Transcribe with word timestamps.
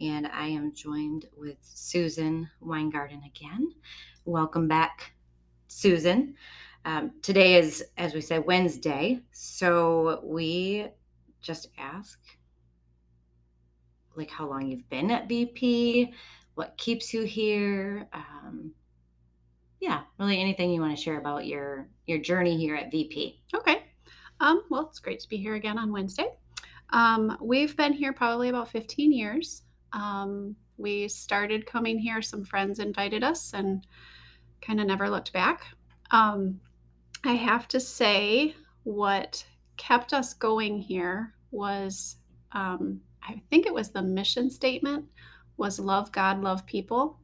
and 0.00 0.26
I 0.26 0.46
am 0.48 0.74
joined 0.74 1.26
with 1.36 1.58
Susan 1.62 2.48
Weingarten 2.60 3.22
again. 3.24 3.72
Welcome 4.24 4.68
back, 4.68 5.12
Susan. 5.68 6.34
Um, 6.84 7.12
today 7.22 7.56
is, 7.56 7.84
as 7.96 8.14
we 8.14 8.20
said, 8.20 8.46
Wednesday, 8.46 9.20
so 9.32 10.20
we 10.22 10.86
just 11.40 11.68
ask 11.78 12.18
like 14.16 14.30
how 14.30 14.48
long 14.48 14.66
you've 14.66 14.88
been 14.88 15.10
at 15.10 15.28
VP, 15.28 16.12
what 16.54 16.76
keeps 16.76 17.12
you 17.12 17.22
here. 17.22 18.08
Um, 18.12 18.72
yeah, 19.80 20.02
really 20.18 20.40
anything 20.40 20.70
you 20.70 20.80
want 20.80 20.96
to 20.96 21.02
share 21.02 21.18
about 21.18 21.46
your 21.46 21.88
your 22.06 22.18
journey 22.18 22.56
here 22.56 22.74
at 22.74 22.90
VP. 22.90 23.42
Okay. 23.54 23.84
Um, 24.40 24.62
well, 24.70 24.86
it's 24.88 24.98
great 24.98 25.20
to 25.20 25.28
be 25.28 25.36
here 25.36 25.54
again 25.54 25.78
on 25.78 25.92
Wednesday. 25.92 26.28
Um, 26.90 27.36
we've 27.40 27.76
been 27.76 27.92
here 27.92 28.12
probably 28.12 28.48
about 28.48 28.70
15 28.70 29.12
years. 29.12 29.62
Um, 29.96 30.54
we 30.76 31.08
started 31.08 31.66
coming 31.66 31.98
here, 31.98 32.22
some 32.22 32.44
friends 32.44 32.78
invited 32.78 33.24
us 33.24 33.54
and 33.54 33.84
kind 34.60 34.80
of 34.80 34.86
never 34.86 35.08
looked 35.10 35.32
back. 35.32 35.64
Um, 36.10 36.60
I 37.24 37.32
have 37.32 37.66
to 37.68 37.80
say, 37.80 38.54
what 38.84 39.44
kept 39.76 40.12
us 40.12 40.34
going 40.34 40.78
here 40.78 41.34
was 41.50 42.16
um, 42.52 43.00
I 43.22 43.42
think 43.50 43.66
it 43.66 43.74
was 43.74 43.90
the 43.90 44.02
mission 44.02 44.50
statement 44.50 45.04
was 45.56 45.80
love 45.80 46.12
God, 46.12 46.42
love 46.42 46.64
people. 46.66 47.18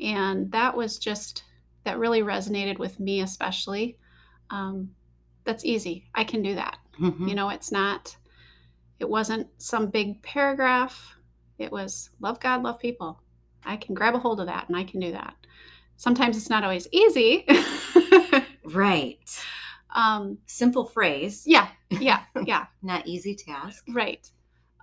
And 0.00 0.50
that 0.52 0.76
was 0.76 0.98
just, 0.98 1.44
that 1.84 1.98
really 1.98 2.22
resonated 2.22 2.78
with 2.78 2.98
me, 2.98 3.20
especially. 3.20 3.98
Um, 4.50 4.90
that's 5.44 5.64
easy. 5.64 6.08
I 6.14 6.24
can 6.24 6.42
do 6.42 6.54
that. 6.54 6.78
Mm-hmm. 7.00 7.28
You 7.28 7.34
know, 7.34 7.50
it's 7.50 7.70
not, 7.70 8.16
it 8.98 9.08
wasn't 9.08 9.46
some 9.58 9.88
big 9.88 10.22
paragraph. 10.22 11.15
It 11.58 11.72
was 11.72 12.10
love 12.20 12.40
God, 12.40 12.62
love 12.62 12.78
people. 12.78 13.20
I 13.64 13.76
can 13.76 13.94
grab 13.94 14.14
a 14.14 14.18
hold 14.18 14.40
of 14.40 14.46
that 14.46 14.68
and 14.68 14.76
I 14.76 14.84
can 14.84 15.00
do 15.00 15.12
that. 15.12 15.34
Sometimes 15.96 16.36
it's 16.36 16.50
not 16.50 16.62
always 16.62 16.86
easy. 16.92 17.46
right. 18.64 19.44
um, 19.90 20.38
Simple 20.46 20.84
phrase, 20.84 21.42
yeah, 21.46 21.68
yeah, 21.90 22.22
yeah, 22.44 22.66
not 22.82 23.06
easy 23.06 23.34
task. 23.34 23.84
right. 23.92 24.30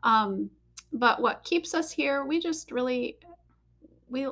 Um, 0.03 0.49
but 0.91 1.21
what 1.21 1.43
keeps 1.43 1.73
us 1.73 1.91
here, 1.91 2.25
we 2.25 2.39
just 2.39 2.71
really, 2.71 3.17
we, 4.09 4.27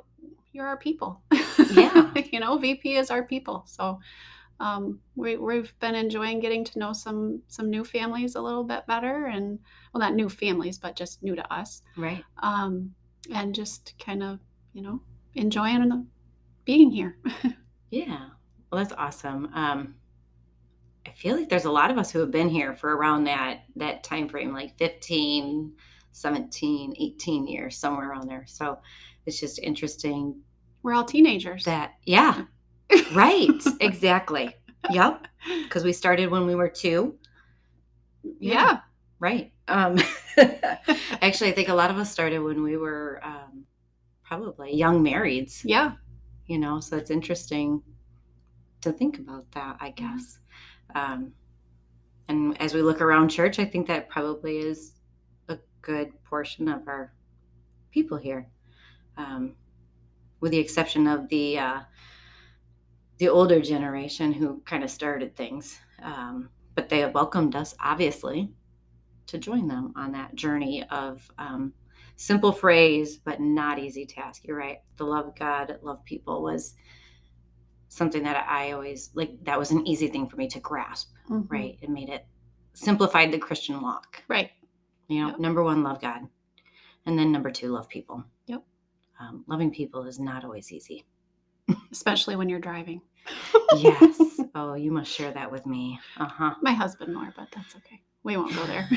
you're 0.52 0.68
our 0.68 0.78
people. 0.78 1.22
Yeah. 1.72 2.12
you 2.32 2.40
know, 2.40 2.58
VP 2.58 2.98
is 2.98 3.10
our 3.10 3.24
people. 3.24 3.64
So 3.68 4.00
um, 4.62 5.00
we, 5.16 5.38
we've 5.38 5.74
been 5.80 5.96
enjoying 5.96 6.40
getting 6.40 6.64
to 6.66 6.80
know 6.80 6.94
some 6.94 7.42
some 7.48 7.70
new 7.70 7.84
families 7.84 8.36
a 8.36 8.42
little 8.42 8.64
bit 8.64 8.86
better, 8.88 9.26
and 9.26 9.60
well, 9.94 10.00
not 10.02 10.14
new 10.16 10.30
families, 10.30 10.78
but 10.78 10.96
just 10.96 11.24
new 11.24 11.36
to 11.36 11.54
us, 11.54 11.82
Right. 11.98 12.24
um, 12.44 12.94
and 13.34 13.56
just 13.56 13.94
kind 14.04 14.22
of 14.24 14.40
you 14.74 14.82
know 14.84 15.02
enjoying 15.36 15.90
the, 15.90 16.06
being 16.66 16.92
here. 16.92 17.18
Yeah. 17.94 18.30
Well, 18.72 18.82
that's 18.82 18.94
awesome. 18.98 19.50
Um, 19.54 19.96
I 21.06 21.12
feel 21.12 21.36
like 21.36 21.50
there's 21.50 21.66
a 21.66 21.72
lot 21.72 21.92
of 21.92 21.98
us 21.98 22.10
who 22.10 22.20
have 22.20 22.32
been 22.32 22.48
here 22.48 22.74
for 22.74 22.96
around 22.96 23.26
that 23.26 23.64
that 23.76 24.04
time 24.06 24.30
frame, 24.30 24.54
like 24.54 24.78
15, 24.78 25.74
17, 26.14 26.94
18 26.98 27.48
years, 27.48 27.78
somewhere 27.78 28.10
around 28.10 28.30
there. 28.30 28.46
So 28.48 28.80
it's 29.26 29.40
just 29.42 29.60
interesting 29.60 30.40
We're 30.84 30.94
all 30.94 31.04
teenagers. 31.04 31.66
that, 31.66 31.96
yeah, 32.06 32.46
right, 33.14 33.64
exactly. 33.80 34.56
Yep. 34.90 35.28
Because 35.64 35.84
we 35.84 35.94
started 35.94 36.30
when 36.30 36.46
we 36.46 36.56
were 36.56 36.70
two. 36.70 37.18
yeah. 38.40 38.80
Right. 39.20 39.54
Um, 39.68 40.00
actually, 41.22 41.52
I 41.52 41.54
think 41.54 41.70
a 41.70 41.74
lot 41.76 41.92
of 41.92 41.98
us 41.98 42.12
started 42.12 42.40
when 42.40 42.64
we 42.64 42.78
were 42.78 43.22
um, 43.24 43.66
probably 44.24 44.76
young 44.76 45.04
marrieds. 45.04 45.62
yeah, 45.64 45.92
you 46.52 46.60
know 46.60 46.82
so 46.82 46.98
it's 46.98 47.10
interesting 47.12 47.82
to 48.82 48.92
think 48.92 49.20
about 49.20 49.50
that 49.54 49.78
i 49.80 49.90
guess 49.92 50.40
um, 50.96 51.32
and 52.28 52.60
as 52.62 52.74
we 52.74 52.82
look 52.82 53.00
around 53.00 53.30
church 53.30 53.58
i 53.58 53.64
think 53.66 53.88
that 53.88 54.10
probably 54.10 54.58
is 54.58 54.96
a 55.48 55.58
good 55.82 56.12
portion 56.26 56.68
of 56.68 56.86
our 56.88 57.14
people 57.92 58.18
here 58.18 58.50
um, 59.18 59.56
with 60.42 60.52
the 60.52 60.58
exception 60.60 61.08
of 61.08 61.30
the 61.30 61.58
uh, 61.58 61.80
the 63.22 63.30
older 63.30 63.62
generation 63.62 64.34
who 64.34 64.60
kind 64.66 64.84
of 64.84 64.90
started 64.90 65.36
things 65.36 65.80
um, 66.02 66.50
but 66.74 66.90
they 66.90 66.98
have 67.02 67.14
welcomed 67.14 67.56
us 67.56 67.76
obviously 67.80 68.50
to 69.28 69.38
join 69.38 69.68
them 69.68 69.94
on 69.96 70.12
that 70.12 70.34
journey 70.34 70.84
of 70.90 71.30
um, 71.38 71.72
simple 72.16 72.52
phrase 72.52 73.18
but 73.18 73.40
not 73.40 73.78
easy 73.78 74.08
task 74.08 74.42
you're 74.44 74.58
right 74.58 74.80
the 74.98 75.04
love 75.04 75.36
god 75.38 75.78
love 75.84 76.04
people 76.04 76.42
was 76.42 76.74
something 77.90 78.24
that 78.24 78.44
i 78.50 78.72
always 78.72 79.12
like 79.14 79.32
that 79.44 79.60
was 79.60 79.70
an 79.70 79.86
easy 79.86 80.08
thing 80.08 80.28
for 80.28 80.38
me 80.38 80.48
to 80.48 80.60
grasp 80.60 81.12
Mhm. 81.30 81.46
right 81.48 81.78
it 81.80 81.90
made 81.92 82.10
it 82.10 82.26
simplified 82.74 83.32
the 83.32 83.38
christian 83.38 83.82
walk 83.82 84.24
right. 84.30 84.50
you 85.10 85.22
know 85.22 85.28
Yep. 85.30 85.40
number 85.40 85.64
one 85.64 85.84
love 85.84 86.02
god 86.02 86.22
and 87.06 87.20
then 87.20 87.32
number 87.32 87.52
two 87.52 87.70
love 87.70 87.88
people 87.88 88.24
Yep. 88.48 88.64
um, 89.20 89.44
loving 89.48 89.70
people 89.70 90.06
is 90.08 90.20
not 90.20 90.44
always 90.44 90.72
easy 90.72 91.06
Especially 91.92 92.36
when 92.36 92.50
you're 92.50 92.60
driving. 92.60 93.02
yes 93.78 94.40
oh 94.56 94.74
you 94.74 94.92
must 94.92 95.12
share 95.12 95.32
that 95.32 95.52
with 95.52 95.66
me 95.66 96.00
uh-huh 96.18 96.56
My 96.62 96.72
husband 96.74 97.14
more, 97.14 97.34
but 97.38 97.48
that's 97.54 97.76
okay. 97.78 98.02
We 98.24 98.38
won't 98.38 98.56
go 98.56 98.66
there. 98.66 98.90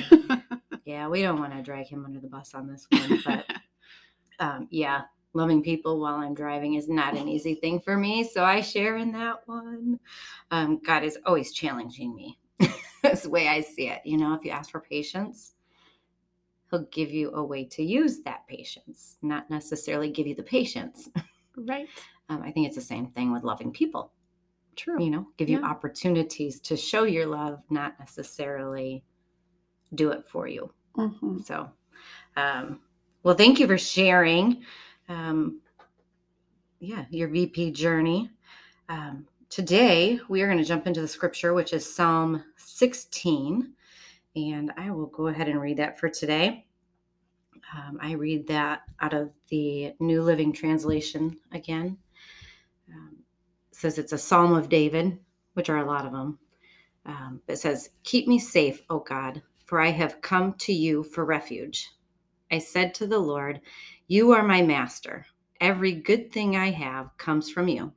yeah 0.85 1.09
we 1.09 1.23
don't 1.23 1.39
want 1.41 1.53
to 1.55 1.63
drag 1.63 1.87
him 1.87 2.05
under 2.05 2.21
the 2.21 2.29
bus 2.29 2.55
on 2.55 2.67
this 2.67 2.87
one 2.91 3.23
but 3.25 3.47
um, 4.39 4.69
yeah, 4.71 5.03
loving 5.33 5.63
people 5.63 6.01
while 6.01 6.17
I'm 6.17 6.35
driving 6.35 6.75
is 6.75 6.89
not 6.89 7.17
an 7.17 7.29
easy 7.29 7.55
thing 7.57 7.81
for 7.81 7.97
me. 7.97 8.25
So 8.25 8.45
I 8.45 8.61
share 8.61 8.97
in 8.97 9.13
that 9.13 9.47
one. 9.47 9.99
Um, 10.51 10.81
God 10.85 11.05
is 11.05 11.19
always 11.27 11.53
challenging 11.53 12.15
me. 12.15 12.39
That's 13.03 13.23
the 13.23 13.31
way 13.31 13.49
I 13.49 13.61
see 13.61 13.89
it. 13.89 14.01
You 14.05 14.17
know, 14.17 14.35
if 14.35 14.45
you 14.45 14.51
ask 14.51 14.71
for 14.71 14.81
patience, 14.81 15.55
He'll 16.71 16.87
give 16.91 17.11
you 17.11 17.31
a 17.33 17.45
way 17.45 17.65
to 17.67 17.83
use 17.85 18.21
that 18.23 18.47
patience, 18.49 19.19
not 19.23 19.51
necessarily 19.51 20.11
give 20.11 20.27
you 20.27 20.35
the 20.35 20.43
patience. 20.43 21.09
right. 21.57 21.89
Um, 22.29 22.43
I 22.43 22.51
think 22.51 22.67
it's 22.67 22.77
the 22.77 22.83
same 22.83 23.07
thing 23.09 23.33
with 23.33 23.45
loving 23.45 23.71
people. 23.73 24.13
True. 24.77 25.03
You 25.03 25.11
know, 25.11 25.29
give 25.37 25.49
you 25.49 25.63
opportunities 25.63 26.61
to 26.61 26.77
show 26.77 27.05
your 27.05 27.27
love, 27.27 27.63
not 27.71 27.99
necessarily 28.01 29.05
do 29.95 30.11
it 30.11 30.27
for 30.29 30.49
you. 30.49 30.73
Mhm. 30.97 31.45
So, 31.45 31.71
um, 32.37 32.81
well, 33.23 33.35
thank 33.37 33.61
you 33.61 33.67
for 33.67 33.79
sharing. 33.79 34.65
Um, 35.09 35.61
yeah, 36.81 37.07
your 37.11 37.29
VP 37.29 37.71
journey. 37.73 38.31
Um, 38.89 39.27
today, 39.49 40.19
we 40.29 40.43
are 40.43 40.47
going 40.47 40.59
to 40.59 40.65
jump 40.65 40.87
into 40.87 41.01
the 41.01 41.09
scripture, 41.09 41.55
which 41.55 41.73
is 41.73 41.95
Psalm 41.95 42.45
16. 42.57 43.75
And 44.37 44.73
I 44.77 44.91
will 44.91 45.07
go 45.07 45.29
ahead 45.29 45.49
and 45.49 45.61
read 45.61 45.77
that 45.77 45.99
for 45.99 46.09
today. 46.09 46.67
Um, 47.75 47.99
I 48.03 48.13
read 48.13 48.47
that 48.49 48.83
out 49.01 49.15
of 49.15 49.33
the 49.49 49.95
New 50.01 50.23
Living 50.23 50.53
Translation 50.53 51.39
again. 51.53 51.97
Um, 52.95 53.17
says 53.73 53.99
it's 53.99 54.13
a 54.13 54.19
Psalm 54.19 54.55
of 54.55 54.69
David, 54.69 55.19
which 55.55 55.69
are 55.69 55.79
a 55.79 55.87
lot 55.87 56.07
of 56.07 56.13
them. 56.13 56.39
Um, 57.07 57.41
it 57.49 57.57
says, 57.57 57.91
Keep 58.05 58.29
me 58.29 58.39
safe, 58.39 58.83
O 58.89 59.01
God, 59.01 59.43
for 59.67 59.81
I 59.81 59.91
have 59.91 60.23
come 60.23 60.55
to 60.61 60.73
you 60.73 61.03
for 61.03 61.25
refuge. 61.25 61.91
I 62.51 62.59
said 62.59 62.95
to 62.95 63.07
the 63.07 63.19
Lord, 63.19 63.61
You 64.07 64.33
are 64.33 64.43
my 64.43 64.63
master. 64.63 65.27
Every 65.61 65.93
good 65.93 66.33
thing 66.33 66.57
I 66.57 66.71
have 66.71 67.17
comes 67.19 67.51
from 67.51 67.69
you. 67.69 67.93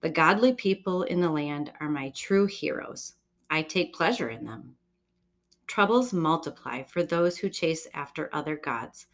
The 0.00 0.10
godly 0.10 0.54
people 0.54 1.02
in 1.04 1.20
the 1.20 1.30
land 1.30 1.72
are 1.80 1.88
my 1.88 2.10
true 2.10 2.46
heroes. 2.46 3.14
I 3.50 3.62
take 3.62 3.94
pleasure 3.94 4.30
in 4.30 4.44
them. 4.44 4.76
Troubles 5.66 6.12
multiply 6.12 6.82
for 6.82 7.02
those 7.02 7.36
who 7.38 7.48
chase 7.48 7.86
after 7.94 8.30
other 8.32 8.56
gods. 8.56 9.06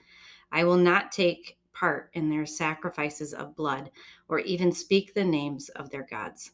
I 0.53 0.65
will 0.65 0.77
not 0.77 1.13
take 1.13 1.56
part 1.79 2.11
in 2.15 2.31
their 2.31 2.47
sacrifices 2.47 3.35
of 3.35 3.55
blood 3.55 3.91
or 4.29 4.39
even 4.41 4.73
speak 4.73 5.13
the 5.13 5.25
names 5.25 5.69
of 5.71 5.91
their 5.91 6.05
gods. 6.05 6.53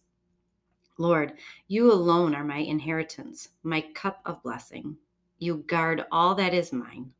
Lord, 0.98 1.34
you 1.68 1.92
alone 1.92 2.34
are 2.34 2.44
my 2.44 2.58
inheritance, 2.58 3.50
my 3.62 3.82
cup 3.94 4.20
of 4.26 4.42
blessing. 4.42 4.96
You 5.38 5.64
guard 5.66 6.04
all 6.10 6.34
that 6.34 6.54
is 6.54 6.72
mine. 6.72 7.12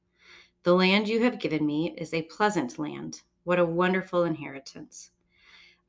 The 0.65 0.75
land 0.75 1.09
you 1.09 1.23
have 1.23 1.41
given 1.41 1.65
me 1.65 1.95
is 1.97 2.13
a 2.13 2.23
pleasant 2.23 2.79
land. 2.79 3.23
What 3.45 3.59
a 3.59 3.65
wonderful 3.65 4.25
inheritance. 4.25 5.11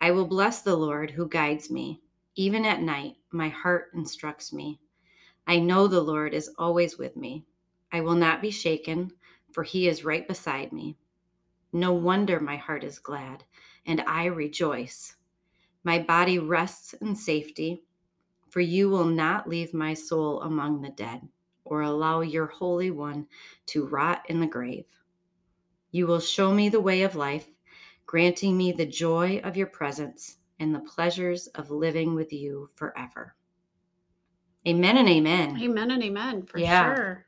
I 0.01 0.11
will 0.11 0.25
bless 0.25 0.61
the 0.61 0.75
Lord 0.75 1.11
who 1.11 1.27
guides 1.27 1.69
me. 1.69 2.01
Even 2.35 2.65
at 2.65 2.81
night, 2.81 3.15
my 3.31 3.49
heart 3.49 3.91
instructs 3.93 4.51
me. 4.51 4.79
I 5.45 5.59
know 5.59 5.87
the 5.87 6.01
Lord 6.01 6.33
is 6.33 6.51
always 6.57 6.97
with 6.97 7.15
me. 7.15 7.45
I 7.91 8.01
will 8.01 8.15
not 8.15 8.41
be 8.41 8.49
shaken, 8.49 9.11
for 9.51 9.63
he 9.63 9.87
is 9.87 10.03
right 10.03 10.27
beside 10.27 10.73
me. 10.73 10.97
No 11.75 11.91
wonder 11.91 12.39
my 12.39 12.55
heart 12.55 12.83
is 12.83 12.99
glad, 12.99 13.43
and 13.87 14.01
I 14.01 14.25
rejoice. 14.25 15.15
My 15.83 15.97
body 15.97 16.37
rests 16.37 16.93
in 16.93 17.15
safety, 17.15 17.83
for 18.49 18.61
you 18.61 18.89
will 18.89 19.05
not 19.05 19.49
leave 19.49 19.73
my 19.73 19.95
soul 19.95 20.41
among 20.43 20.81
the 20.81 20.91
dead, 20.91 21.27
or 21.65 21.81
allow 21.81 22.21
your 22.21 22.45
Holy 22.45 22.91
One 22.91 23.25
to 23.67 23.87
rot 23.87 24.21
in 24.29 24.39
the 24.39 24.45
grave. 24.45 24.85
You 25.89 26.05
will 26.05 26.19
show 26.19 26.53
me 26.53 26.69
the 26.69 26.79
way 26.79 27.01
of 27.01 27.15
life 27.15 27.49
granting 28.05 28.55
me 28.55 28.71
the 28.71 28.85
joy 28.85 29.41
of 29.43 29.57
your 29.57 29.65
presence 29.65 30.37
and 30.59 30.75
the 30.75 30.79
pleasures 30.79 31.47
of 31.47 31.71
living 31.71 32.13
with 32.13 32.31
you 32.31 32.69
forever. 32.75 33.35
Amen 34.67 34.97
and 34.97 35.09
amen. 35.09 35.59
Amen 35.59 35.89
and 35.89 36.03
amen 36.03 36.43
for 36.43 36.59
yeah. 36.59 36.95
sure. 36.95 37.25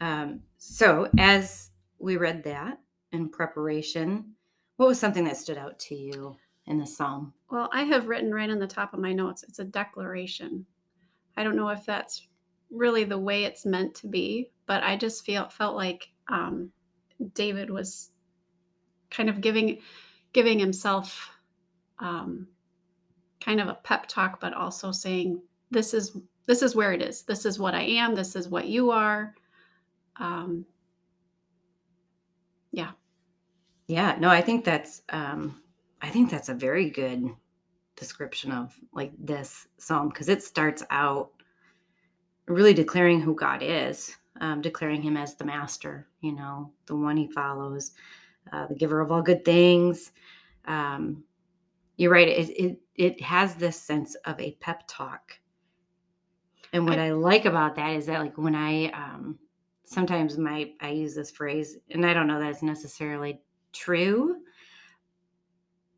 Um, 0.00 0.40
so, 0.58 1.08
as 1.16 1.70
we 1.98 2.16
read 2.16 2.42
that 2.44 2.80
in 3.14 3.28
preparation, 3.28 4.34
what 4.76 4.88
was 4.88 4.98
something 4.98 5.24
that 5.24 5.36
stood 5.36 5.56
out 5.56 5.78
to 5.78 5.94
you 5.94 6.36
in 6.66 6.78
the 6.78 6.86
psalm? 6.86 7.32
Well, 7.50 7.70
I 7.72 7.84
have 7.84 8.08
written 8.08 8.34
right 8.34 8.50
on 8.50 8.58
the 8.58 8.66
top 8.66 8.92
of 8.92 9.00
my 9.00 9.12
notes, 9.12 9.44
it's 9.44 9.58
a 9.58 9.64
declaration. 9.64 10.66
I 11.36 11.44
don't 11.44 11.56
know 11.56 11.68
if 11.68 11.86
that's 11.86 12.28
really 12.70 13.04
the 13.04 13.18
way 13.18 13.44
it's 13.44 13.64
meant 13.64 13.94
to 13.96 14.08
be, 14.08 14.50
but 14.66 14.82
I 14.82 14.96
just 14.96 15.24
feel 15.24 15.48
felt 15.48 15.76
like 15.76 16.08
um, 16.28 16.70
David 17.34 17.70
was 17.70 18.10
kind 19.10 19.28
of 19.28 19.40
giving 19.40 19.80
giving 20.32 20.58
himself 20.58 21.30
um, 22.00 22.48
kind 23.40 23.60
of 23.60 23.68
a 23.68 23.78
pep 23.84 24.06
talk, 24.08 24.40
but 24.40 24.52
also 24.52 24.90
saying, 24.90 25.40
"This 25.70 25.94
is 25.94 26.16
this 26.46 26.62
is 26.62 26.74
where 26.74 26.92
it 26.92 27.02
is. 27.02 27.22
This 27.22 27.46
is 27.46 27.58
what 27.58 27.74
I 27.74 27.82
am. 27.82 28.14
This 28.14 28.36
is 28.36 28.48
what 28.48 28.66
you 28.66 28.90
are." 28.90 29.34
Um, 30.16 30.64
yeah, 32.72 32.90
yeah. 33.86 34.16
No, 34.18 34.28
I 34.28 34.40
think 34.40 34.64
that's 34.64 35.02
um, 35.10 35.62
I 36.00 36.08
think 36.10 36.30
that's 36.30 36.48
a 36.48 36.54
very 36.54 36.90
good 36.90 37.24
description 37.96 38.52
of 38.52 38.74
like 38.92 39.12
this 39.18 39.68
psalm 39.78 40.08
because 40.08 40.28
it 40.28 40.42
starts 40.42 40.82
out 40.90 41.30
really 42.46 42.74
declaring 42.74 43.20
who 43.20 43.34
God 43.34 43.62
is, 43.62 44.14
um, 44.40 44.60
declaring 44.60 45.02
Him 45.02 45.16
as 45.16 45.34
the 45.36 45.44
Master. 45.44 46.08
You 46.20 46.32
know, 46.32 46.72
the 46.86 46.96
one 46.96 47.16
He 47.16 47.30
follows 47.30 47.92
uh, 48.52 48.66
the 48.66 48.74
giver 48.74 49.00
of 49.00 49.10
all 49.10 49.22
good 49.22 49.44
things. 49.44 50.12
Um, 50.66 51.24
you're 51.96 52.12
right. 52.12 52.28
It, 52.28 52.50
it, 52.50 52.80
it 52.96 53.22
has 53.22 53.54
this 53.54 53.80
sense 53.80 54.14
of 54.24 54.38
a 54.40 54.52
pep 54.60 54.82
talk. 54.86 55.38
And 56.72 56.86
what 56.86 56.98
I, 56.98 57.08
I 57.08 57.12
like 57.12 57.44
about 57.44 57.76
that 57.76 57.90
is 57.90 58.06
that 58.06 58.20
like 58.20 58.36
when 58.36 58.54
I, 58.54 58.86
um, 58.88 59.38
sometimes 59.84 60.36
my, 60.38 60.72
I 60.80 60.90
use 60.90 61.14
this 61.14 61.30
phrase 61.30 61.76
and 61.90 62.04
I 62.04 62.12
don't 62.12 62.26
know 62.26 62.40
that 62.40 62.50
it's 62.50 62.62
necessarily 62.62 63.40
true, 63.74 64.36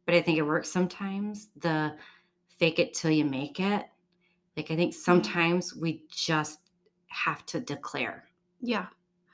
but 0.04 0.14
I 0.14 0.22
think 0.22 0.38
it 0.38 0.42
works 0.42 0.70
sometimes. 0.70 1.48
The 1.56 1.96
fake 2.58 2.78
it 2.78 2.94
till 2.94 3.10
you 3.10 3.24
make 3.24 3.60
it. 3.60 3.86
Like 4.56 4.70
I 4.70 4.76
think 4.76 4.94
sometimes 4.94 5.74
we 5.74 6.04
just 6.10 6.60
have 7.08 7.44
to 7.46 7.60
declare. 7.60 8.24
Yeah 8.60 8.86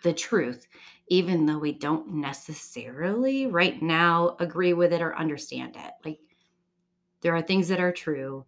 the 0.02 0.12
truth, 0.12 0.66
even 1.08 1.46
though 1.46 1.58
we 1.58 1.72
don't 1.72 2.14
necessarily 2.14 3.46
right 3.46 3.80
now 3.80 4.36
agree 4.40 4.72
with 4.72 4.92
it 4.92 5.00
or 5.00 5.16
understand 5.16 5.76
it. 5.76 5.92
Like 6.04 6.18
there 7.20 7.34
are 7.34 7.42
things 7.42 7.68
that 7.68 7.80
are 7.80 7.92
true, 7.92 8.44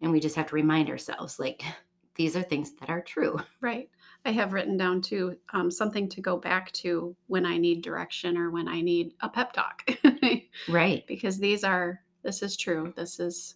and 0.00 0.10
we 0.12 0.20
just 0.20 0.36
have 0.36 0.48
to 0.48 0.54
remind 0.54 0.90
ourselves, 0.90 1.38
like, 1.38 1.62
these 2.16 2.36
are 2.36 2.42
things 2.42 2.72
that 2.80 2.90
are 2.90 3.02
true. 3.02 3.38
Right. 3.60 3.90
I 4.26 4.32
have 4.32 4.52
written 4.52 4.76
down 4.76 5.00
too 5.00 5.36
um, 5.52 5.70
something 5.70 6.08
to 6.08 6.20
go 6.20 6.36
back 6.36 6.72
to 6.72 7.14
when 7.28 7.46
I 7.46 7.56
need 7.58 7.82
direction 7.82 8.36
or 8.36 8.50
when 8.50 8.66
I 8.66 8.80
need 8.80 9.14
a 9.20 9.28
pep 9.28 9.52
talk. 9.52 9.88
right. 10.68 11.06
Because 11.06 11.38
these 11.38 11.62
are, 11.62 12.00
this 12.22 12.42
is 12.42 12.56
true. 12.56 12.92
This 12.96 13.20
is 13.20 13.54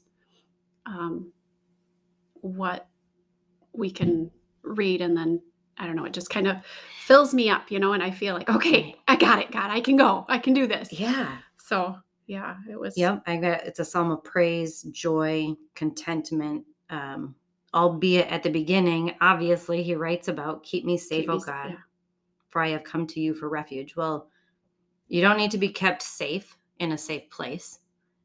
um, 0.86 1.32
what 2.34 2.88
we 3.72 3.90
can 3.90 4.30
read 4.62 5.00
and 5.00 5.16
then 5.16 5.42
I 5.76 5.86
don't 5.86 5.96
know, 5.96 6.04
it 6.04 6.12
just 6.12 6.30
kind 6.30 6.46
of 6.46 6.58
fills 7.04 7.32
me 7.32 7.48
up, 7.48 7.70
you 7.70 7.78
know, 7.78 7.94
and 7.94 8.02
I 8.02 8.10
feel 8.10 8.34
like, 8.34 8.50
okay, 8.50 8.94
I 9.08 9.16
got 9.16 9.40
it, 9.40 9.50
God, 9.50 9.70
I 9.70 9.80
can 9.80 9.96
go, 9.96 10.26
I 10.28 10.38
can 10.38 10.52
do 10.52 10.66
this. 10.66 10.92
Yeah. 10.92 11.38
So 11.56 11.96
yeah, 12.26 12.56
it 12.70 12.78
was. 12.78 12.96
Yep, 12.96 13.22
I 13.26 13.36
got 13.38 13.66
it's 13.66 13.80
a 13.80 13.84
psalm 13.84 14.12
of 14.12 14.22
praise, 14.22 14.82
joy, 14.92 15.54
contentment. 15.74 16.64
Um, 16.90 17.34
albeit 17.74 18.28
at 18.28 18.42
the 18.42 18.50
beginning, 18.50 19.14
obviously, 19.20 19.82
he 19.82 19.94
writes 19.94 20.28
about 20.28 20.62
keep 20.62 20.84
me 20.84 20.96
safe, 20.96 21.22
keep 21.22 21.30
oh 21.30 21.38
God, 21.38 21.70
yeah. 21.70 21.76
for 22.48 22.62
I 22.62 22.70
have 22.70 22.84
come 22.84 23.06
to 23.08 23.20
you 23.20 23.34
for 23.34 23.48
refuge. 23.48 23.96
Well, 23.96 24.28
you 25.08 25.20
don't 25.20 25.36
need 25.36 25.50
to 25.52 25.58
be 25.58 25.68
kept 25.68 26.02
safe 26.02 26.56
in 26.78 26.92
a 26.92 26.98
safe 26.98 27.28
place. 27.30 27.80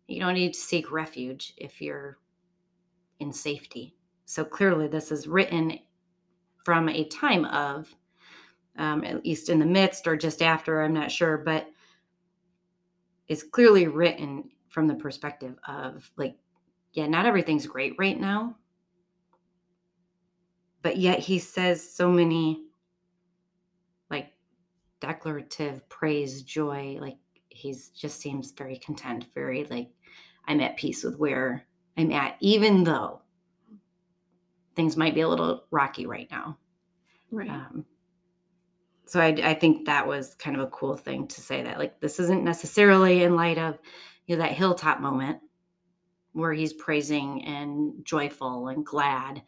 You 0.07 0.19
don't 0.19 0.35
need 0.35 0.53
to 0.53 0.59
seek 0.59 0.91
refuge 0.91 1.53
if 1.57 1.81
you're 1.81 2.19
in 3.19 3.31
safety. 3.31 3.95
So 4.25 4.43
clearly, 4.43 4.87
this 4.87 5.11
is 5.11 5.27
written 5.27 5.79
from 6.63 6.89
a 6.89 7.05
time 7.05 7.45
of, 7.45 7.93
um, 8.77 9.03
at 9.03 9.23
least 9.23 9.49
in 9.49 9.59
the 9.59 9.65
midst 9.65 10.07
or 10.07 10.17
just 10.17 10.41
after, 10.41 10.81
I'm 10.81 10.93
not 10.93 11.11
sure, 11.11 11.37
but 11.37 11.67
it's 13.27 13.43
clearly 13.43 13.87
written 13.87 14.49
from 14.69 14.87
the 14.87 14.95
perspective 14.95 15.55
of 15.67 16.09
like, 16.17 16.35
yeah, 16.93 17.07
not 17.07 17.25
everything's 17.25 17.67
great 17.67 17.93
right 17.97 18.19
now. 18.19 18.55
But 20.85 20.97
yet 20.97 21.17
he 21.17 21.39
says 21.39 21.81
so 21.81 22.11
many 22.11 22.61
like 24.11 24.33
declarative 24.99 25.89
praise, 25.89 26.43
joy, 26.43 26.99
like 27.01 27.17
he's 27.49 27.89
just 27.89 28.19
seems 28.19 28.51
very 28.51 28.77
content, 28.77 29.25
very 29.33 29.63
like 29.63 29.89
I'm 30.47 30.61
at 30.61 30.77
peace 30.77 31.03
with 31.03 31.17
where 31.17 31.65
I'm 31.97 32.11
at, 32.11 32.37
even 32.39 32.83
though 32.83 33.23
things 34.75 34.95
might 34.95 35.15
be 35.15 35.21
a 35.21 35.27
little 35.27 35.65
rocky 35.71 36.05
right 36.05 36.29
now. 36.29 36.55
Right. 37.31 37.49
Um, 37.49 37.83
so 39.07 39.19
I, 39.19 39.29
I 39.43 39.53
think 39.55 39.87
that 39.87 40.05
was 40.05 40.35
kind 40.35 40.55
of 40.55 40.61
a 40.61 40.69
cool 40.69 40.95
thing 40.95 41.27
to 41.29 41.41
say 41.41 41.63
that 41.63 41.79
like 41.79 41.99
this 41.99 42.19
isn't 42.19 42.43
necessarily 42.43 43.23
in 43.23 43.35
light 43.35 43.57
of 43.57 43.79
you 44.27 44.35
know 44.35 44.43
that 44.43 44.51
hilltop 44.51 44.99
moment 44.99 45.39
where 46.33 46.53
he's 46.53 46.73
praising 46.73 47.43
and 47.43 48.05
joyful 48.05 48.67
and 48.67 48.85
glad 48.85 49.41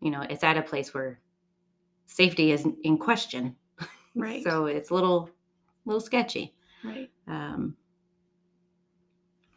you 0.00 0.10
know 0.10 0.22
it's 0.28 0.44
at 0.44 0.56
a 0.56 0.62
place 0.62 0.94
where 0.94 1.20
safety 2.06 2.52
is 2.52 2.66
in 2.82 2.98
question. 2.98 3.56
Right. 4.14 4.42
So 4.42 4.66
it's 4.66 4.90
a 4.90 4.94
little 4.94 5.30
little 5.84 6.00
sketchy. 6.00 6.54
Right. 6.82 7.08
Um 7.28 7.76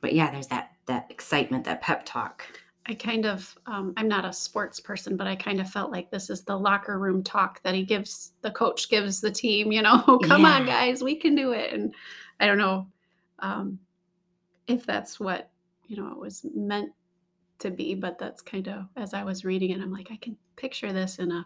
but 0.02 0.14
yeah 0.14 0.30
there's 0.30 0.48
that 0.48 0.72
that 0.86 1.10
excitement 1.10 1.64
that 1.66 1.82
pep 1.82 2.04
talk. 2.06 2.46
I 2.88 2.96
kind 2.96 3.26
of, 3.26 3.58
um, 3.68 3.94
I'm 3.96 4.08
not 4.08 4.26
a 4.26 4.34
sports 4.34 4.80
person, 4.80 5.16
but 5.16 5.28
I 5.28 5.36
kind 5.36 5.62
of 5.62 5.70
felt 5.70 5.92
like 5.92 6.10
this 6.10 6.30
is 6.30 6.44
the 6.44 6.58
locker 6.58 6.98
room 6.98 7.24
talk 7.24 7.62
that 7.64 7.76
he 7.76 7.84
gives, 7.84 8.34
the 8.42 8.52
coach 8.52 8.90
gives 8.90 9.22
the 9.22 9.32
team, 9.32 9.72
you 9.72 9.84
know, 9.84 10.20
come 10.24 10.42
yeah. 10.42 10.56
on, 10.56 10.66
guys, 10.66 11.04
we 11.04 11.16
can 11.16 11.36
do 11.36 11.52
it. 11.52 11.74
And 11.74 11.94
I 12.40 12.48
don't 12.48 12.58
know 12.58 12.88
um, 13.40 13.78
if 14.68 14.86
that's 14.86 15.20
what, 15.20 15.52
you 15.86 15.98
know, 15.98 16.12
it 16.12 16.18
was 16.18 16.44
meant 16.56 16.92
to 17.62 17.72
be, 17.72 17.96
but 17.96 18.20
that's 18.20 18.42
kind 18.42 18.68
of, 18.68 18.86
as 18.96 19.14
I 19.14 19.24
was 19.24 19.46
reading 19.46 19.72
it, 19.72 19.82
I'm 19.82 19.92
like, 19.92 20.10
I 20.12 20.18
can 20.18 20.38
picture 20.56 20.94
this 20.94 21.20
in 21.20 21.32
a 21.32 21.46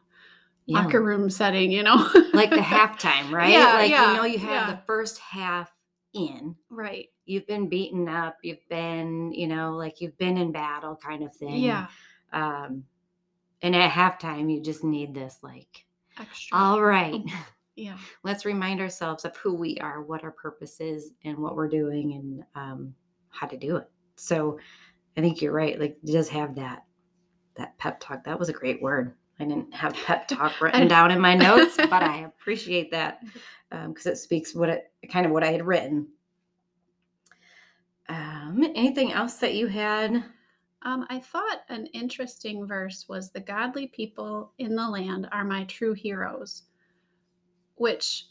yeah. 0.65 0.81
locker 0.81 1.01
room 1.01 1.29
setting, 1.29 1.71
you 1.71 1.83
know, 1.83 2.09
like 2.33 2.49
the 2.49 2.55
halftime, 2.57 3.31
right? 3.31 3.51
Yeah, 3.51 3.73
like, 3.73 3.91
yeah, 3.91 4.11
you 4.11 4.17
know, 4.17 4.23
you 4.25 4.39
have 4.39 4.69
the 4.69 4.81
first 4.85 5.19
half 5.19 5.71
in. 6.13 6.55
Right 6.69 7.09
you've 7.25 7.47
been 7.47 7.67
beaten 7.67 8.07
up, 8.07 8.37
you've 8.43 8.67
been, 8.69 9.31
you 9.33 9.47
know, 9.47 9.75
like 9.75 9.99
you've 9.99 10.17
been 10.17 10.37
in 10.37 10.51
battle 10.51 10.95
kind 10.95 11.23
of 11.23 11.33
thing. 11.33 11.57
Yeah. 11.57 11.87
Um, 12.31 12.83
and 13.61 13.75
at 13.75 13.91
halftime, 13.91 14.53
you 14.53 14.61
just 14.61 14.83
need 14.83 15.13
this, 15.13 15.39
like, 15.41 15.85
extra. 16.19 16.57
All 16.57 16.81
right. 16.81 17.21
Yeah. 17.77 17.97
Let's 18.23 18.45
remind 18.45 18.79
ourselves 18.79 19.25
of 19.25 19.35
who 19.35 19.53
we 19.53 19.77
are, 19.79 20.01
what 20.01 20.23
our 20.23 20.31
purpose 20.31 20.79
is, 20.79 21.11
and 21.25 21.37
what 21.37 21.57
we're 21.57 21.67
doing, 21.67 22.13
and 22.13 22.43
um, 22.55 22.95
how 23.31 23.47
to 23.47 23.57
do 23.57 23.75
it. 23.75 23.89
So, 24.15 24.57
I 25.17 25.21
think 25.21 25.41
you're 25.41 25.53
right. 25.53 25.79
Like, 25.79 25.97
it 26.03 26.11
does 26.11 26.29
have 26.29 26.55
that 26.55 26.83
that 27.55 27.77
pep 27.77 27.99
talk. 27.99 28.23
That 28.25 28.39
was 28.39 28.49
a 28.49 28.53
great 28.53 28.81
word. 28.81 29.15
I 29.39 29.45
didn't 29.45 29.73
have 29.73 29.93
pep 30.05 30.27
talk 30.27 30.59
written 30.61 30.87
down 30.87 31.11
in 31.11 31.19
my 31.19 31.35
notes, 31.35 31.77
but 31.89 32.03
I 32.03 32.19
appreciate 32.19 32.91
that 32.91 33.21
because 33.69 34.05
um, 34.05 34.11
it 34.11 34.17
speaks 34.17 34.53
what 34.55 34.69
it 34.69 34.91
kind 35.09 35.25
of 35.25 35.31
what 35.31 35.43
I 35.43 35.51
had 35.51 35.65
written. 35.65 36.07
Um, 38.07 38.63
anything 38.75 39.13
else 39.13 39.35
that 39.35 39.55
you 39.55 39.67
had? 39.67 40.23
Um, 40.83 41.07
I 41.09 41.19
thought 41.19 41.61
an 41.69 41.87
interesting 41.87 42.67
verse 42.67 43.07
was 43.09 43.31
the 43.31 43.39
godly 43.39 43.87
people 43.87 44.51
in 44.59 44.75
the 44.75 44.87
land 44.87 45.27
are 45.31 45.43
my 45.43 45.63
true 45.63 45.93
heroes, 45.93 46.63
which 47.75 48.27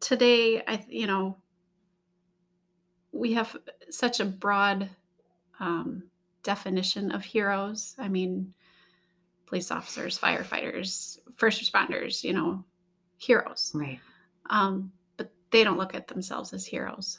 today 0.00 0.62
I 0.66 0.84
you 0.88 1.06
know 1.06 1.36
we 3.12 3.34
have 3.34 3.56
such 3.90 4.20
a 4.20 4.24
broad 4.24 4.88
um, 5.60 6.04
definition 6.42 7.12
of 7.12 7.24
heroes. 7.24 7.94
I 7.98 8.08
mean, 8.08 8.52
police 9.46 9.70
officers, 9.70 10.18
firefighters, 10.18 11.18
first 11.36 11.62
responders, 11.62 12.24
you 12.24 12.32
know, 12.32 12.64
heroes. 13.18 13.70
Right. 13.74 14.00
Um, 14.50 14.92
but 15.16 15.30
they 15.50 15.62
don't 15.62 15.78
look 15.78 15.94
at 15.94 16.08
themselves 16.08 16.52
as 16.52 16.64
heroes 16.64 17.18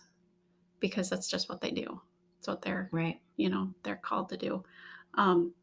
because 0.80 1.10
that's 1.10 1.30
just 1.30 1.48
what 1.48 1.62
they 1.62 1.72
do. 1.72 2.02
It's 2.40 2.48
what 2.48 2.62
they're, 2.62 2.90
Right. 2.92 3.22
you 3.38 3.50
know, 3.50 3.74
they're 3.84 3.96
called 3.96 4.30
to 4.30 4.38
do. 4.38 4.64
Um, 5.14 5.54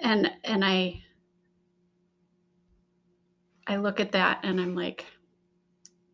and 0.00 0.30
and 0.42 0.64
I 0.64 1.04
I 3.66 3.76
look 3.76 4.00
at 4.00 4.12
that 4.12 4.40
and 4.42 4.60
I'm 4.60 4.74
like, 4.74 5.04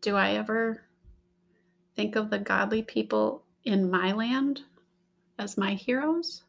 do 0.01 0.15
I 0.15 0.31
ever 0.33 0.83
think 1.95 2.15
of 2.15 2.29
the 2.29 2.39
godly 2.39 2.83
people 2.83 3.43
in 3.63 3.89
my 3.89 4.11
land 4.11 4.61
as 5.37 5.57
my 5.57 5.73
heroes? 5.73 6.43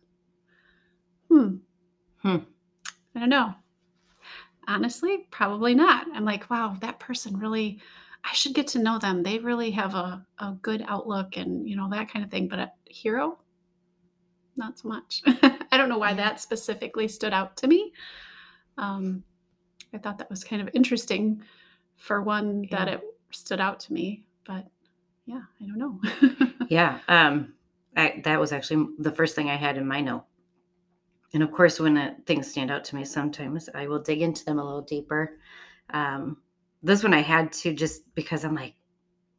Hmm. 1.28 1.56
Hmm. 2.18 2.38
I 3.14 3.20
don't 3.20 3.28
know. 3.28 3.54
Honestly, 4.68 5.26
probably 5.30 5.74
not. 5.74 6.06
I'm 6.14 6.24
like, 6.24 6.48
wow, 6.48 6.76
that 6.80 7.00
person 7.00 7.38
really, 7.38 7.80
I 8.24 8.32
should 8.32 8.54
get 8.54 8.68
to 8.68 8.78
know 8.78 8.98
them. 8.98 9.22
They 9.22 9.38
really 9.38 9.70
have 9.72 9.94
a, 9.94 10.24
a 10.38 10.52
good 10.62 10.84
outlook 10.86 11.36
and, 11.36 11.68
you 11.68 11.76
know, 11.76 11.90
that 11.90 12.10
kind 12.10 12.24
of 12.24 12.30
thing. 12.30 12.48
But 12.48 12.58
a 12.60 12.72
hero, 12.84 13.38
not 14.56 14.78
so 14.78 14.88
much. 14.88 15.22
I 15.26 15.76
don't 15.76 15.88
know 15.88 15.98
why 15.98 16.14
that 16.14 16.40
specifically 16.40 17.08
stood 17.08 17.32
out 17.32 17.56
to 17.58 17.66
me. 17.66 17.92
Um, 18.78 19.24
I 19.92 19.98
thought 19.98 20.18
that 20.18 20.30
was 20.30 20.44
kind 20.44 20.62
of 20.62 20.70
interesting 20.74 21.42
for 21.96 22.22
one 22.22 22.66
that 22.70 22.88
it 22.88 23.00
stood 23.30 23.60
out 23.60 23.80
to 23.80 23.92
me. 23.92 24.24
But 24.46 24.66
yeah, 25.26 25.42
I 25.60 25.66
don't 25.66 25.78
know. 25.78 26.00
Yeah. 26.68 27.00
Um, 27.06 27.52
I, 27.98 28.22
that 28.24 28.40
was 28.40 28.50
actually 28.50 28.86
the 28.98 29.12
first 29.12 29.34
thing 29.34 29.50
I 29.50 29.56
had 29.56 29.76
in 29.76 29.86
my 29.86 30.00
note. 30.00 30.24
And 31.34 31.42
of 31.42 31.52
course, 31.52 31.78
when 31.78 31.98
uh, 31.98 32.14
things 32.24 32.50
stand 32.50 32.70
out 32.70 32.82
to 32.84 32.96
me, 32.96 33.04
sometimes 33.04 33.68
I 33.74 33.86
will 33.86 33.98
dig 33.98 34.22
into 34.22 34.42
them 34.46 34.58
a 34.58 34.64
little 34.64 34.80
deeper. 34.80 35.38
Um, 35.90 36.38
this 36.82 37.02
one 37.02 37.12
I 37.12 37.20
had 37.20 37.52
to 37.52 37.74
just 37.74 38.14
because 38.14 38.44
I'm 38.44 38.54
like, 38.54 38.74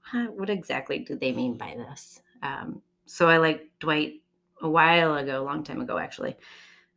huh, 0.01 0.27
what 0.35 0.49
exactly 0.51 0.99
do 0.99 1.17
they 1.17 1.31
mean 1.31 1.57
by 1.57 1.75
this? 1.75 2.21
Um, 2.43 2.83
so 3.05 3.27
I 3.29 3.37
like 3.37 3.71
Dwight 3.79 4.21
a 4.61 4.69
while 4.69 5.15
ago, 5.15 5.41
a 5.41 5.43
long 5.43 5.63
time 5.63 5.81
ago, 5.81 5.97
actually, 5.97 6.35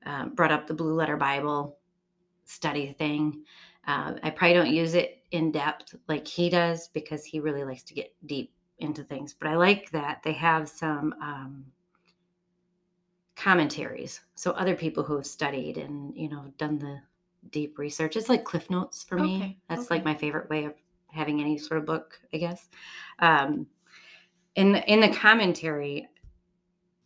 um, 0.05 0.35
brought 0.35 0.53
up 0.53 0.67
the 0.67 0.75
Blue 0.75 0.95
Letter 0.95 1.17
Bible 1.17 1.79
study 2.45 2.95
thing. 2.99 3.43
Uh, 3.87 4.15
I 4.23 4.31
probably 4.31 4.55
don't 4.55 4.75
use 4.75 4.93
it 4.93 5.23
in 5.31 5.51
depth 5.51 5.95
like 6.09 6.27
he 6.27 6.51
does 6.51 6.89
because 6.89 7.25
he 7.25 7.41
really 7.41 7.65
likes 7.65 7.83
to 7.85 7.95
get 7.95 8.15
deep 8.27 8.53
into 8.79 9.03
things. 9.03 9.35
But 9.35 9.49
I 9.49 9.57
like 9.57 9.91
that 9.91 10.23
they 10.23 10.33
have 10.33 10.69
some 10.69 11.15
um, 11.21 11.65
commentaries. 13.35 14.21
So 14.35 14.53
other 14.53 14.75
people 14.75 15.03
who 15.03 15.17
have 15.17 15.27
studied 15.27 15.79
and 15.79 16.17
you 16.17 16.29
know 16.29 16.53
done 16.59 16.79
the 16.79 17.01
deep 17.51 17.79
research. 17.79 18.17
It's 18.17 18.29
like 18.29 18.45
Cliff 18.45 18.69
Notes 18.71 19.05
for 19.05 19.19
me. 19.19 19.37
Okay, 19.37 19.59
That's 19.69 19.83
okay. 19.83 19.97
like 19.97 20.05
my 20.05 20.15
favorite 20.15 20.51
way 20.51 20.65
of 20.65 20.75
having 21.09 21.41
any 21.41 21.59
sort 21.59 21.79
of 21.79 21.87
book, 21.87 22.21
I 22.33 22.39
guess. 22.39 22.69
Um, 23.21 23.67
in 24.55 24.75
in 24.75 25.01
the 25.01 25.15
commentary, 25.15 26.09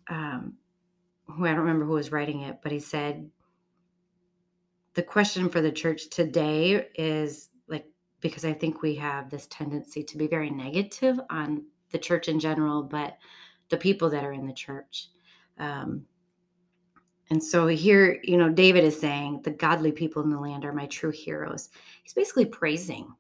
um, 0.09 0.55
who 1.27 1.45
I 1.45 1.51
don't 1.51 1.61
remember 1.61 1.85
who 1.85 1.93
was 1.93 2.13
writing 2.13 2.41
it, 2.43 2.61
but 2.63 2.73
he 2.73 2.81
said 2.81 3.31
the 4.95 5.03
question 5.03 5.49
for 5.49 5.61
the 5.61 5.71
church 5.71 6.11
today 6.11 6.89
is 6.95 7.50
because 8.21 8.45
I 8.45 8.53
think 8.53 8.83
we 8.83 8.95
have 8.97 9.31
this 9.31 9.47
tendency 9.47 10.03
to 10.03 10.19
be 10.19 10.27
very 10.27 10.51
negative 10.51 11.19
on 11.31 11.65
the 11.91 11.99
church 11.99 12.29
in 12.29 12.39
general, 12.39 12.83
but 12.83 13.17
the 13.69 13.77
people 13.77 14.11
that 14.11 14.25
are 14.25 14.33
in 14.33 14.47
the 14.47 14.53
church. 14.53 15.09
Um, 15.59 16.05
and 17.31 17.43
so 17.43 17.69
here, 17.69 18.19
you 18.25 18.37
know, 18.37 18.51
David 18.51 18.85
is 18.85 18.99
saying 18.99 19.43
the 19.43 19.53
godly 19.53 19.93
people 19.93 20.23
in 20.23 20.31
the 20.31 20.39
land 20.39 20.65
are 20.65 20.73
my 20.73 20.87
true 20.87 21.13
heroes. 21.13 21.71
He's 22.03 22.13
basically 22.13 22.47
praising, 22.47 23.13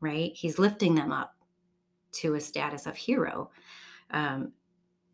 right? 0.00 0.32
He's 0.34 0.58
lifting 0.58 0.94
them 0.94 1.10
up 1.10 1.34
to 2.12 2.34
a 2.34 2.40
status 2.40 2.86
of 2.86 2.96
hero. 2.96 3.50
Um, 4.10 4.52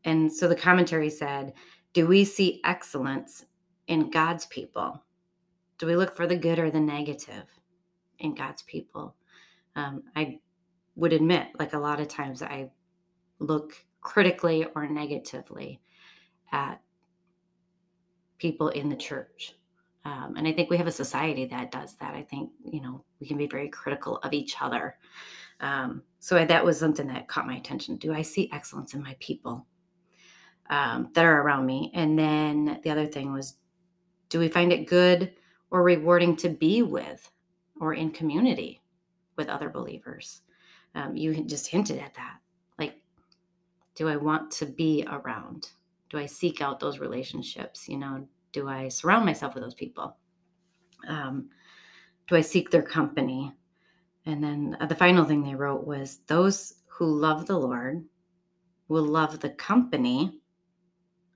and 0.05 0.33
so 0.33 0.49
the 0.49 0.57
commentary 0.57 1.09
said, 1.09 1.53
Do 1.93 2.07
we 2.07 2.25
see 2.25 2.61
excellence 2.65 3.45
in 3.87 4.11
God's 4.11 4.47
people? 4.47 5.03
Do 5.79 5.87
we 5.87 5.97
look 5.97 6.15
for 6.15 6.27
the 6.27 6.37
good 6.37 6.59
or 6.59 6.71
the 6.71 6.81
negative 6.81 7.45
in 8.19 8.35
God's 8.35 8.63
people? 8.63 9.15
Um, 9.77 10.03
I 10.15 10.39
would 10.97 11.13
admit, 11.13 11.49
like 11.59 11.73
a 11.73 11.79
lot 11.79 12.01
of 12.01 12.09
times, 12.09 12.43
I 12.43 12.71
look 13.39 13.75
critically 14.01 14.67
or 14.75 14.87
negatively 14.87 15.81
at 16.53 16.81
people 18.39 18.69
in 18.69 18.89
the 18.89 18.97
church. 18.97 19.55
Um, 20.05 20.35
and 20.37 20.49
I 20.49 20.53
think 20.53 20.69
we 20.69 20.77
have 20.77 20.89
a 20.89 20.93
society 20.93 21.47
that 21.47 21.71
does 21.71 21.95
that. 21.95 22.15
I 22.15 22.23
think, 22.23 22.51
you 22.65 22.81
know, 22.81 23.05
we 23.21 23.27
can 23.27 23.39
be 23.39 23.47
very 23.47 23.69
critical 23.69 24.17
of 24.19 24.33
each 24.33 24.57
other. 24.61 24.97
Um, 25.61 26.03
so 26.19 26.37
I, 26.37 26.45
that 26.47 26.65
was 26.65 26.79
something 26.79 27.07
that 27.07 27.29
caught 27.29 27.47
my 27.47 27.57
attention. 27.57 27.97
Do 27.97 28.13
I 28.13 28.23
see 28.23 28.51
excellence 28.53 28.95
in 28.95 29.03
my 29.03 29.17
people 29.21 29.65
um, 30.71 31.11
that 31.15 31.25
are 31.25 31.41
around 31.43 31.67
me? 31.67 31.93
And 31.95 32.19
then 32.19 32.81
the 32.83 32.91
other 32.91 33.07
thing 33.07 33.33
was, 33.33 33.59
do 34.29 34.41
we 34.41 34.49
find 34.49 34.73
it 34.73 34.89
good 34.89 35.33
or 35.71 35.85
rewarding 35.85 36.35
to 36.39 36.49
be 36.49 36.83
with 36.83 37.31
or 37.81 37.95
in 37.95 38.11
community 38.11 38.82
with 39.43 39.49
other 39.49 39.69
believers? 39.69 40.43
Um, 40.95 41.17
you 41.17 41.43
just 41.45 41.67
hinted 41.67 41.99
at 41.99 42.15
that. 42.15 42.37
Like, 42.79 43.01
do 43.97 44.09
I 44.09 44.17
want 44.17 44.53
to 44.53 44.67
be 44.67 45.05
around? 45.11 45.71
Do 46.11 46.19
I 46.19 46.27
seek 46.27 46.61
out 46.61 46.79
those 46.79 47.01
relationships? 47.01 47.89
You 47.89 47.99
know, 47.99 48.29
do 48.53 48.69
I 48.69 48.89
surround 48.89 49.27
myself 49.27 49.55
with 49.55 49.65
those 49.65 49.75
people? 49.75 50.17
Um, 51.09 51.49
do 52.29 52.37
I 52.37 52.41
seek 52.41 52.71
their 52.71 52.83
company? 52.83 53.53
And 54.27 54.45
then 54.45 54.77
uh, 54.81 54.87
the 54.87 54.95
final 54.95 55.25
thing 55.25 55.43
they 55.43 55.57
wrote 55.57 55.85
was 55.85 56.21
those 56.29 56.75
who 56.87 57.07
love 57.07 57.47
the 57.47 57.59
Lord 57.59 58.05
will 58.87 59.03
love 59.03 59.41
the 59.41 59.51
company 59.51 60.39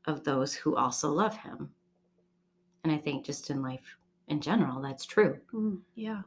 of 0.04 0.22
those 0.22 0.54
who 0.54 0.76
also 0.76 1.10
love 1.10 1.36
him. 1.36 1.70
And 2.84 2.92
I 2.92 2.98
think 2.98 3.24
just 3.24 3.50
in 3.50 3.62
life 3.62 3.96
in 4.28 4.40
general, 4.40 4.80
that's 4.80 5.04
true. 5.04 5.40
Mm, 5.52 5.80
yeah. 5.96 6.22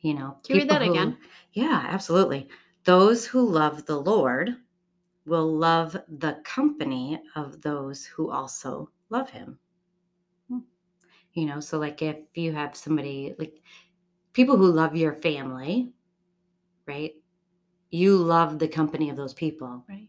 You 0.00 0.14
know, 0.14 0.36
Can 0.44 0.56
you 0.56 0.62
read 0.62 0.70
that 0.70 0.82
who- 0.82 0.92
again? 0.92 1.18
Yeah, 1.52 1.86
absolutely. 1.88 2.48
Those 2.84 3.26
who 3.26 3.42
love 3.46 3.84
the 3.86 4.00
Lord 4.00 4.56
will 5.26 5.52
love 5.56 5.96
the 6.08 6.40
company 6.44 7.20
of 7.36 7.60
those 7.62 8.04
who 8.06 8.30
also 8.30 8.90
love 9.10 9.30
him. 9.30 9.58
Hmm. 10.48 10.60
You 11.34 11.46
know, 11.46 11.60
so 11.60 11.78
like 11.78 12.02
if 12.02 12.18
you 12.34 12.52
have 12.52 12.76
somebody 12.76 13.34
like 13.38 13.62
people 14.32 14.56
who 14.56 14.70
love 14.72 14.96
your 14.96 15.14
family, 15.14 15.92
right? 16.86 17.14
You 17.90 18.16
love 18.16 18.58
the 18.58 18.68
company 18.68 19.10
of 19.10 19.16
those 19.16 19.34
people. 19.34 19.84
Right. 19.88 20.08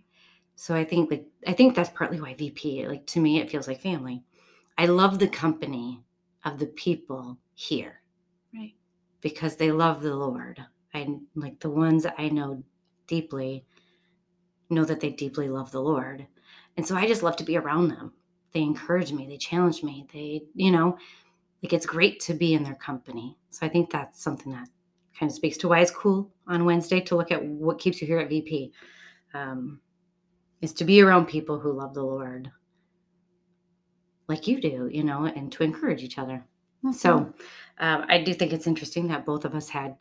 So 0.56 0.76
I 0.76 0.84
think 0.86 1.12
like 1.12 1.28
I 1.48 1.54
think 1.54 1.76
that's 1.76 1.90
partly 1.92 2.22
why 2.22 2.36
VP 2.36 2.88
like 2.88 3.06
to 3.08 3.20
me 3.20 3.40
it 3.40 3.50
feels 3.50 3.68
like 3.68 3.82
family. 3.82 4.24
I 4.78 4.88
love 4.88 5.20
the 5.20 5.28
company 5.30 6.02
of 6.46 6.60
the 6.60 6.68
people 6.68 7.38
here 7.56 8.02
Right. 8.54 8.76
Because 9.22 9.56
they 9.56 9.72
love 9.72 10.01
the 10.01 10.16
Lord. 10.16 10.63
I 10.94 11.08
like 11.36 11.60
the 11.60 11.70
ones 11.70 12.06
I 12.18 12.30
know 12.30 12.63
deeply 13.08 13.66
know 14.70 14.86
that 14.86 15.00
they 15.00 15.10
deeply 15.10 15.50
love 15.50 15.72
the 15.72 15.82
Lord. 15.82 16.25
And 16.78 16.86
so 16.86 16.96
I 16.96 17.08
just 17.08 17.24
love 17.24 17.36
to 17.38 17.44
be 17.44 17.58
around 17.58 17.90
them. 17.90 18.13
They 18.54 18.62
encourage 18.62 19.12
me, 19.12 19.28
they 19.28 19.38
challenge 19.38 19.84
me. 19.84 20.08
They, 20.13 20.44
you 20.56 20.72
know, 20.72 20.98
like 21.62 21.74
it's 21.74 21.86
great 21.86 22.20
to 22.22 22.34
be 22.34 22.54
in 22.54 22.63
their 22.63 22.75
company. 22.75 23.38
So 23.50 23.66
I 23.66 23.70
think 23.70 23.92
that's 23.92 24.22
something 24.22 24.51
that 24.51 24.68
kind 25.18 25.30
of 25.30 25.36
speaks 25.36 25.58
to 25.58 25.68
why 25.68 25.80
it's 25.80 25.92
cool 25.92 26.32
on 26.48 26.66
Wednesday 26.66 27.00
to 27.01 27.16
look 27.16 27.32
at 27.32 27.44
what 27.44 27.80
keeps 27.80 28.01
you 28.01 28.08
here 28.08 28.20
at 28.20 28.30
VP. 28.30 28.74
Um, 29.34 29.80
is 30.62 30.74
to 30.74 30.84
be 30.84 31.01
around 31.01 31.25
people 31.25 31.60
who 31.60 31.72
love 31.72 31.94
the 31.94 32.04
Lord 32.04 32.51
like 34.32 34.48
you 34.48 34.62
do, 34.62 34.90
you 34.92 35.04
know, 35.04 35.25
and 35.25 35.51
to 35.51 35.63
encourage 35.63 36.04
each 36.04 36.18
other. 36.18 36.46
So 36.92 37.32
um, 37.78 38.06
I 38.08 38.24
do 38.24 38.34
think 38.34 38.54
it's 38.54 38.68
interesting 38.68 39.08
that 39.10 39.26
both 39.26 39.46
of 39.46 39.54
us 39.54 39.70
had 39.70 39.96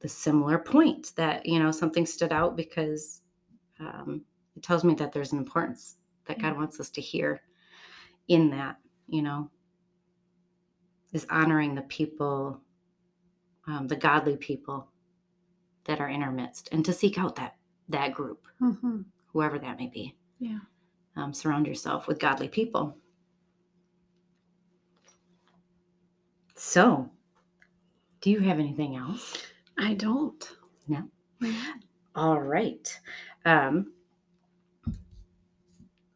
the 0.00 0.08
similar 0.08 0.58
point 0.58 1.12
that, 1.16 1.44
you 1.46 1.58
know, 1.58 1.70
something 1.70 2.06
stood 2.06 2.32
out 2.32 2.56
because 2.56 3.22
um, 3.80 4.22
it 4.56 4.62
tells 4.62 4.84
me 4.84 4.94
that 4.94 5.12
there's 5.12 5.32
an 5.32 5.38
importance 5.38 5.96
that 6.26 6.40
God 6.40 6.56
wants 6.56 6.78
us 6.78 6.90
to 6.90 7.00
hear 7.00 7.42
in 8.28 8.50
that, 8.50 8.76
you 9.08 9.22
know, 9.22 9.50
is 11.12 11.26
honoring 11.30 11.74
the 11.74 11.82
people, 11.82 12.60
um, 13.66 13.86
the 13.86 13.96
godly 13.96 14.36
people 14.36 14.88
that 15.84 16.00
are 16.00 16.08
in 16.08 16.22
our 16.22 16.32
midst 16.32 16.68
and 16.72 16.84
to 16.84 16.92
seek 16.92 17.18
out 17.18 17.36
that 17.36 17.56
that 17.88 18.14
group, 18.14 18.46
Mhm. 18.60 19.04
whoever 19.26 19.58
that 19.58 19.78
may 19.78 19.88
be. 19.88 20.16
Yeah. 20.38 20.60
Um, 21.16 21.34
surround 21.34 21.66
yourself 21.66 22.06
with 22.06 22.18
godly 22.18 22.48
people. 22.48 22.96
So, 26.64 27.10
do 28.20 28.30
you 28.30 28.38
have 28.38 28.60
anything 28.60 28.94
else? 28.94 29.36
I 29.76 29.94
don't. 29.94 30.48
No? 30.86 31.08
All 32.14 32.40
right. 32.40 33.00
Um, 33.44 33.92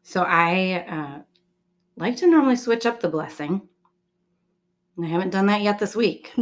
So 0.03 0.23
I 0.23 0.85
uh, 0.87 1.21
like 1.97 2.15
to 2.17 2.27
normally 2.27 2.55
switch 2.55 2.85
up 2.85 3.01
the 3.01 3.09
blessing. 3.09 3.61
I 5.03 5.05
haven't 5.05 5.31
done 5.31 5.47
that 5.47 5.63
yet 5.63 5.79
this 5.79 5.97
week. 5.97 6.33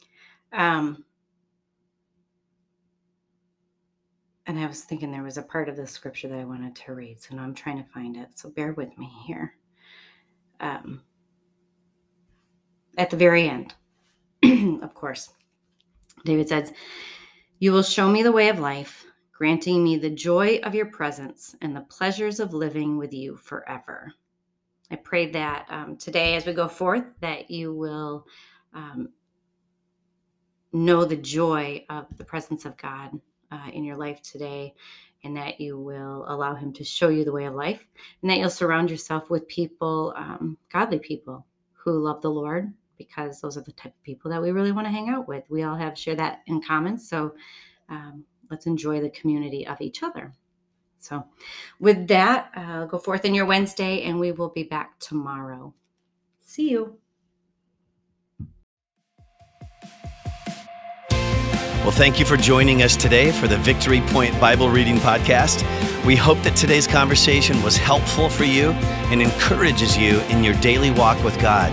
um, 0.54 1.04
and 4.46 4.58
I 4.58 4.66
was 4.66 4.80
thinking 4.80 5.12
there 5.12 5.22
was 5.22 5.36
a 5.36 5.42
part 5.42 5.68
of 5.68 5.76
the 5.76 5.86
scripture 5.86 6.28
that 6.28 6.38
I 6.38 6.44
wanted 6.44 6.74
to 6.74 6.94
read, 6.94 7.20
so 7.20 7.36
now 7.36 7.42
I'm 7.42 7.54
trying 7.54 7.84
to 7.84 7.90
find 7.90 8.16
it. 8.16 8.28
So 8.34 8.48
bear 8.48 8.72
with 8.72 8.96
me 8.96 9.10
here. 9.26 9.56
Um, 10.58 11.02
at 12.96 13.10
the 13.10 13.16
very 13.16 13.48
end, 13.48 13.74
of 14.82 14.94
course, 14.94 15.30
David 16.24 16.48
says, 16.48 16.72
You 17.58 17.72
will 17.72 17.82
show 17.82 18.08
me 18.08 18.22
the 18.22 18.32
way 18.32 18.48
of 18.48 18.58
life, 18.58 19.04
granting 19.32 19.82
me 19.82 19.96
the 19.96 20.10
joy 20.10 20.60
of 20.62 20.74
your 20.74 20.86
presence 20.86 21.56
and 21.62 21.74
the 21.74 21.82
pleasures 21.82 22.40
of 22.40 22.54
living 22.54 22.98
with 22.98 23.12
you 23.12 23.36
forever. 23.36 24.12
I 24.90 24.96
pray 24.96 25.30
that 25.30 25.66
um, 25.70 25.96
today, 25.96 26.36
as 26.36 26.44
we 26.44 26.52
go 26.52 26.68
forth, 26.68 27.04
that 27.20 27.50
you 27.50 27.74
will 27.74 28.26
um, 28.74 29.08
know 30.72 31.04
the 31.04 31.16
joy 31.16 31.84
of 31.88 32.06
the 32.16 32.24
presence 32.24 32.64
of 32.64 32.76
God 32.76 33.18
uh, 33.50 33.68
in 33.72 33.84
your 33.84 33.96
life 33.96 34.20
today, 34.22 34.74
and 35.24 35.36
that 35.36 35.60
you 35.60 35.78
will 35.78 36.26
allow 36.28 36.54
Him 36.54 36.72
to 36.74 36.84
show 36.84 37.08
you 37.08 37.24
the 37.24 37.32
way 37.32 37.46
of 37.46 37.54
life, 37.54 37.86
and 38.20 38.30
that 38.30 38.38
you'll 38.38 38.50
surround 38.50 38.90
yourself 38.90 39.30
with 39.30 39.48
people, 39.48 40.12
um, 40.16 40.58
godly 40.70 40.98
people 40.98 41.46
who 41.72 41.98
love 41.98 42.20
the 42.20 42.30
Lord, 42.30 42.72
because 43.08 43.40
those 43.40 43.56
are 43.56 43.62
the 43.62 43.72
type 43.72 43.94
of 43.94 44.02
people 44.02 44.30
that 44.30 44.42
we 44.42 44.50
really 44.50 44.72
want 44.72 44.86
to 44.86 44.92
hang 44.92 45.08
out 45.08 45.28
with. 45.28 45.44
We 45.48 45.62
all 45.62 45.76
have 45.76 45.98
share 45.98 46.16
that 46.16 46.40
in 46.46 46.62
common, 46.62 46.98
so 46.98 47.34
um, 47.88 48.24
let's 48.50 48.66
enjoy 48.66 49.00
the 49.00 49.10
community 49.10 49.66
of 49.66 49.80
each 49.80 50.02
other. 50.02 50.32
So, 50.98 51.24
with 51.80 52.06
that, 52.08 52.52
uh, 52.54 52.84
go 52.86 52.96
forth 52.96 53.24
in 53.24 53.34
your 53.34 53.46
Wednesday, 53.46 54.02
and 54.04 54.20
we 54.20 54.30
will 54.30 54.50
be 54.50 54.62
back 54.62 55.00
tomorrow. 55.00 55.74
See 56.40 56.70
you. 56.70 56.98
Well, 61.82 61.90
thank 61.90 62.20
you 62.20 62.24
for 62.24 62.36
joining 62.36 62.82
us 62.84 62.94
today 62.94 63.32
for 63.32 63.48
the 63.48 63.56
Victory 63.58 64.00
Point 64.06 64.40
Bible 64.40 64.70
Reading 64.70 64.98
Podcast. 64.98 65.64
We 66.06 66.14
hope 66.14 66.40
that 66.42 66.54
today's 66.54 66.86
conversation 66.86 67.60
was 67.64 67.76
helpful 67.76 68.28
for 68.28 68.44
you 68.44 68.70
and 69.10 69.20
encourages 69.20 69.96
you 69.96 70.20
in 70.30 70.44
your 70.44 70.54
daily 70.60 70.92
walk 70.92 71.22
with 71.24 71.36
God. 71.40 71.72